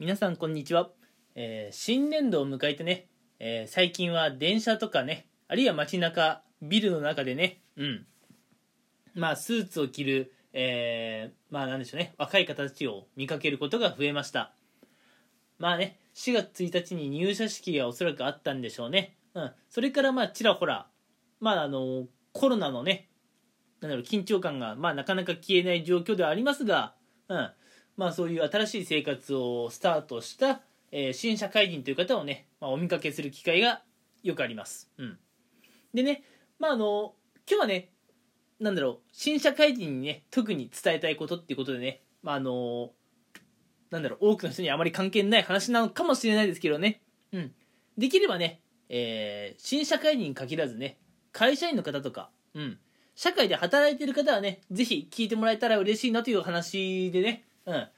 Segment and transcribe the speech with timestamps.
[0.00, 0.90] 皆さんこんにちは、
[1.36, 3.06] えー新年度を迎えてね、
[3.38, 8.06] えー最近は電車とかねあるいは街中ビルの中でねうん。
[9.14, 12.12] まあスーツを着る、えーまあなんでしょうね。
[12.18, 14.52] 若い方たちを見かけることが増えました。
[15.60, 19.16] まあね4月1日に入社式がおそらくあったんでしょうね。
[19.34, 19.52] うん。
[19.70, 20.88] それからまあちらほら
[21.38, 23.08] まああのコロナのね
[23.80, 26.94] なんだろう緊張感がまあなかなか消えない状況ではありますが
[27.28, 27.50] うん。
[27.96, 33.82] まあそういう新しい生活をスタートした、えー新社会人という方をね、まあ、お見かけする機会が
[34.22, 34.90] よくあります。
[34.98, 35.18] うん。
[35.92, 36.24] でね、
[36.58, 37.14] まああの、
[37.48, 37.90] 今日はね、
[38.60, 42.90] なんだろう、新社会人にね、特に伝えたいことっていうことでね、まああの、
[43.90, 47.02] なんだろう、多くの人にあまり関係ない話なのかもしれないですけどね、
[47.32, 47.52] うん。
[47.96, 50.98] できればね、えー新社会人に限らずね、
[51.32, 52.78] 会社員の方とか、うん。
[53.14, 57.88] 社会で働いてる方はね、ぜひ聞いてもらえたら嬉しいなという話でね、うん。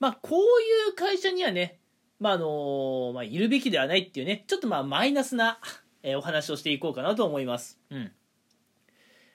[0.00, 1.78] まあ、こういう会社にはね、
[2.18, 5.58] まあ、あのまあ、いるべきではないっていうね、ちょっとまあ、マイナスな、
[6.02, 7.78] えーお話をしていこうかなと思います。
[7.90, 8.12] うん。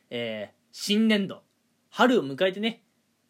[0.10, 1.42] えー新年度、
[1.90, 2.84] 春を迎えてね、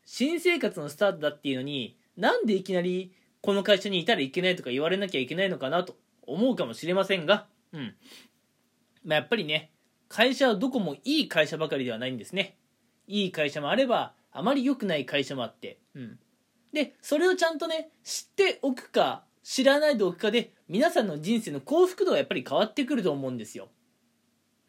[0.04, 7.96] 新生活のスタートだっていうのに、なんでいきなりこの会社にいたらいけないとか言われなきゃいけないのかなと思うかもしれませんが、うん。
[9.06, 9.72] まあ、やっぱりね、
[10.10, 12.58] 会社はどこもいい会社ばかりではないんですね。
[13.08, 16.20] いい会社もあれば、あまり良くない会社もあって、うん。
[16.74, 23.70] で、それをちゃんとね、知っておくか、知らないでおくかで、皆さんの人生の幸福度はやっぱり変わってくると思うんですよ。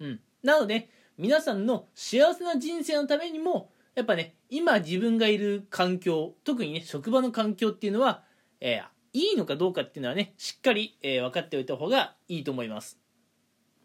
[0.01, 0.21] うん。
[0.43, 8.23] なので、皆さんの幸せな人生のためにも、やっぱね、今自分がいる環境、特にね、職場の環境っていうのは、
[8.61, 13.01] えーいいのかどうかっていうのはね、しっかり、えー分かっておいた方がいいと思います。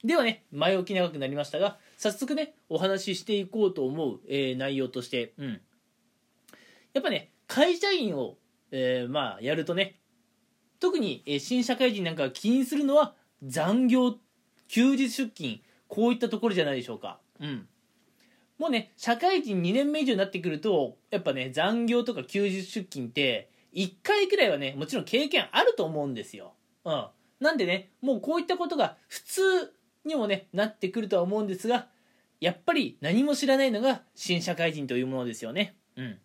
[0.04, 5.62] ではね、前置き長くなりましたが、早速ね、お話ししていこうと思う、えー内容として、うん。
[6.94, 8.38] やっぱね、会社員を、
[8.72, 10.00] えーまあ、やるとね、
[10.80, 14.18] 特に、え新社会人なんかが気にするのは、残業、
[14.68, 17.20] 休日出勤、こういったところじゃないでしょうか。
[17.40, 17.68] うん。
[18.58, 26.54] もうね、社会人2年目以上になってくると、やっぱね、残業とか休日出勤って、1回くらいはね、もちろん経験あると思うんですよ。
[26.86, 27.08] うん。
[27.40, 29.74] なんでね、もうこういったことが普通
[30.06, 31.88] にもね、なってくるとは思うんですが、
[32.40, 35.76] やっぱり何も知らないのが新社会人というものですよね。
[35.96, 36.20] うん。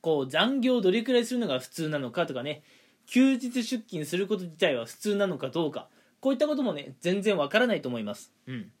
[0.00, 2.62] こう、残業をどれくらいするのが普通なのかとかね、
[3.06, 5.88] 休日出勤すること自体は普通なのかどうか、
[6.20, 8.32] こういったこともね、全然わからないと思います。
[8.46, 8.72] うん。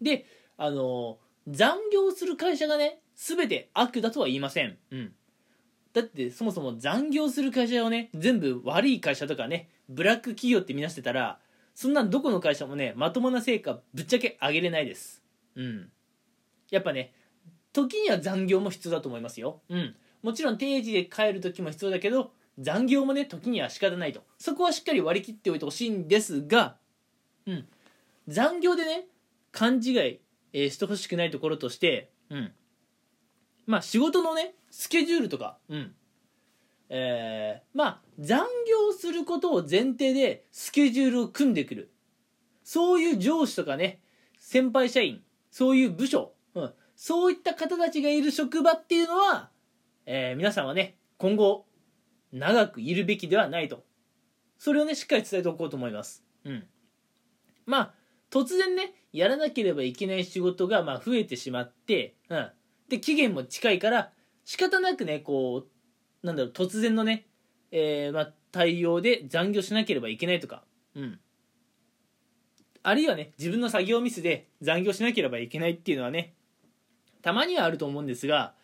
[0.00, 1.18] で、あの
[1.48, 4.76] 残業する会社がね、全て悪だとは言いません。
[4.90, 5.12] うん。
[5.92, 11.40] だってそもそも残業する会社をね全部悪い会社とかねブラック企業って見なしてたら
[11.74, 15.22] そんなんどこの会社もねまともな成果ぶっちゃけ上げれないです
[15.56, 15.88] うん
[16.70, 17.12] やっぱね
[17.72, 26.76] 時には残業も必要だと思いますようんもちろん定時で帰る時も必要だけど残業もね時には仕方ないとそこはしっかり割り切っておいてほしいんですが
[27.46, 27.66] うん
[28.28, 29.06] 残業でね
[29.52, 30.20] 勘違い、
[30.52, 32.52] えーしてほしくないところとしてうん
[33.66, 35.94] まあ仕事のねスケジュールとか、うん。
[36.88, 41.90] えー、まあ、残業することを前提でスケジュールを組んでくる。
[42.64, 44.00] そういう上司とかね、
[44.38, 45.20] 先輩社員、
[45.50, 46.30] そういう部署、うん。
[47.02, 49.48] そういった方たちがいる職場っていうのは、
[50.04, 51.64] えー皆さんはね、今後、
[52.30, 53.84] 長くいるべきではないと。
[54.58, 56.22] それをね、しっかり伝えておこうと思います。
[56.44, 56.66] うん。
[57.64, 57.94] まあ、
[58.30, 62.50] 突然ね、やらなければいけない仕事が、まあ、増えてしまって、うん。
[62.90, 64.12] で、期限も近いから、
[64.44, 65.64] 仕方なくね、こ
[66.22, 67.28] う、なんだろう、突然のね、
[67.70, 71.18] えーまあ、対応で残業しなければいけないとか、うん。
[72.82, 76.34] あるいはね、自分の作業ミスで残業しなければいけないっていうのはね、
[77.22, 78.54] たまにはあると思うんですが、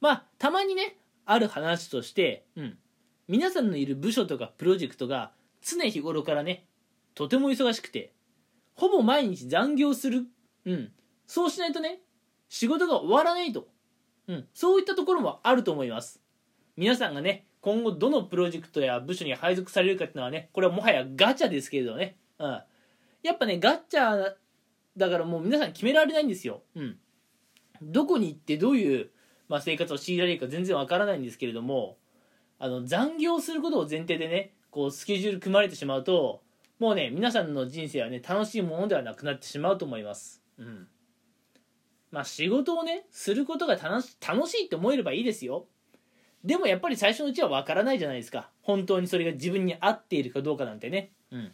[0.00, 2.78] まあ、たまにね、ある話として、うん。
[3.28, 5.30] 皆さんのいる部署とかプロジェクトが
[5.62, 6.66] 常日頃からね、
[7.14, 8.12] とても忙しくて、
[8.74, 10.26] ほぼ毎日残業する。
[10.66, 10.92] うん。
[11.26, 12.00] そうしないとね、
[12.48, 13.68] 仕事が終わらないと。
[14.26, 14.48] うん。
[14.52, 16.20] そういったところもあると思います。
[16.76, 22.16] 皆さんがね、今後どのプロジェクトや部署に配属されるかっていうのはね、これはもはやガチャですけれどね。
[22.38, 22.62] うん。
[23.22, 24.34] やっぱね、ガチャ
[24.96, 26.62] だからもう皆さん決められないんですよ。
[26.74, 26.98] うん。
[27.82, 29.10] どこに行ってどういう、
[29.48, 31.96] まあ、生活を強いられるか全然わからないんですけれども、
[32.58, 36.42] あの、残業することを前提でね、こう、スケジュール組まれてしまうと、
[36.78, 40.42] もうね、皆さんの人生はね、楽しいものではなくなってしまうと思います。
[40.58, 40.88] うん。
[42.10, 45.66] まあ、仕事をね、することが楽し楽しいって思えればいいですよ。
[46.44, 48.50] でもやっぱり最初のうちはわからないじゃないですか。
[48.62, 51.12] 本当にそれが自分に合っているかどうかなんてね。
[51.30, 51.52] うん。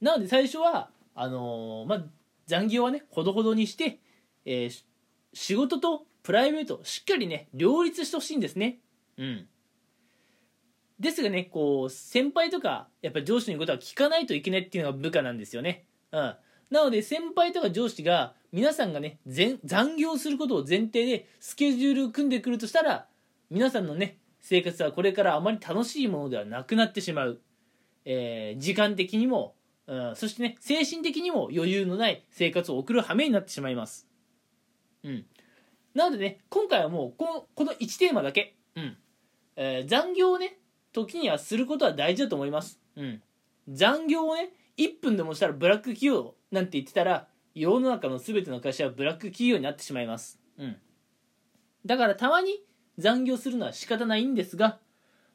[0.00, 2.04] なので最初は、あのーまあ、
[2.46, 4.00] 残業はね、ほどほどにして、
[4.46, 4.84] えーし
[5.34, 8.78] 仕事とプライベートをしっかりね、両立してほしいんですね。
[9.18, 9.46] うん。
[10.98, 15.84] ですがねこう先輩とかやっぱ上司の言うことは聞かないといけないっていうのが部下なんですよね。
[16.12, 16.34] うん、
[16.70, 23.06] なので先輩とか上司が皆さんがね残業することを前提でスケジュールを組んでくるとしたら
[23.50, 27.40] 皆さんのね生活はこれからあまり楽しいものではなくなってしまう、
[28.04, 29.54] えー、時間的にも、
[29.86, 34.08] うん、そしてね精神的にも余裕のない生活を送る羽目になってしまいます。
[35.06, 35.24] うん、
[35.94, 38.96] なのでね今回はもうこのこの1テーマだけ、うん
[39.56, 40.58] えー、残業をね
[40.92, 42.80] 時にはすることは大事だと思います。
[42.96, 43.22] うん、
[43.68, 50.38] 残業をね1分でもしたらブラック企業なんて言ってたら世の中の全ての会社はブラック企業になってしまいます。
[50.58, 50.76] うん。
[51.86, 52.62] だからたまに
[52.98, 54.78] 残業するのは仕方ないんですが、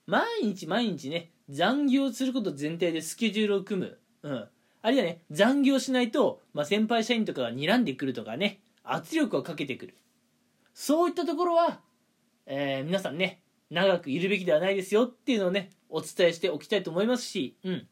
[0.06, 4.00] 毎日毎日ね、残業すること前提でスケジュールを組む。
[4.22, 4.48] うん。
[4.84, 8.60] あるいはね、残業しないと、まあ、先輩社員とかが睨んでくるとかね、
[8.92, 9.96] 圧力をかけてくる。
[10.74, 11.80] そういったところは、
[12.46, 17.88] えー、皆さんね、長くいるべきではないですよっていうのをね、お伝えしておきたいと思いますし、うん。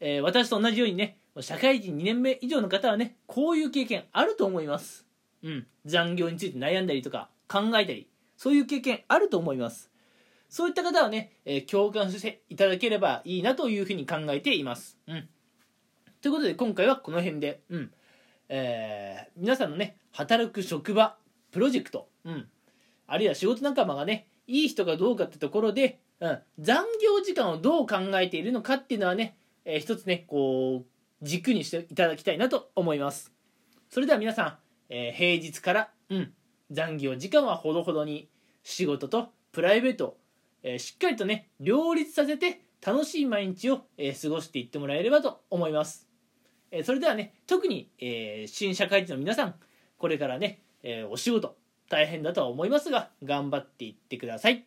[0.00, 5.06] えー、私と同じようにね、社会人2年目以上の方はね、こういう経験あると思います。
[5.42, 5.66] うん。
[5.86, 9.90] 残業について悩んだりとか考えたり、そういう経験あると思います。
[10.50, 14.98] そういった方はね、えー、共感していただければいいなというふうに考えています。
[15.06, 15.28] うん。
[16.20, 17.92] ということで今回はこの辺で、うん。
[18.50, 21.16] えー、皆さんのね、働く職場、
[21.50, 22.48] プロジェクト、うん。
[23.06, 30.90] あるいは仕事仲間がね、いい人かどうかってところで、うん、残業時間をどう考えているのかっていうのはね、えー、一つね、こう、
[31.22, 33.32] 軸にしていただきたいなと思います
[33.88, 34.58] それでは皆さん、
[34.88, 36.32] えー、平日からうん
[36.70, 38.28] 残業時間はほどほどに
[38.62, 40.16] 仕事とプライベート、
[40.62, 46.08] えー、しっかりとね両立させて楽しい毎日を、えー、過ごしていってもらえればと思います、
[46.70, 49.54] えそれではね特に、え新社会人の皆さん
[49.98, 51.56] これからね、えお仕事
[51.88, 54.64] 大変だとは思いますが頑張っていってください。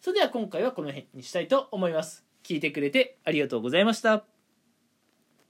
[0.00, 2.24] それでは今回はこの辺にしたいと思います。
[2.42, 4.33] 聞いてくれてありがとうございました。